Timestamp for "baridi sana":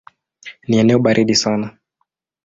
0.99-1.77